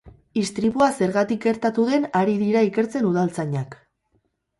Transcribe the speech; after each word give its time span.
Istripua 0.43 0.85
zergatik 1.01 1.43
gertatu 1.49 1.85
den 1.89 2.07
ari 2.21 2.33
dira 2.45 2.63
ikertzen 2.69 3.11
udaltzainak. 3.11 3.77